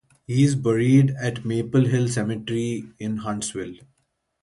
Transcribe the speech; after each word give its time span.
He 0.25 0.41
is 0.43 0.55
buried 0.55 1.11
at 1.21 1.45
Maple 1.45 1.85
Hill 1.85 2.07
Cemetery 2.07 2.85
in 2.97 3.17
Huntsville. 3.17 3.75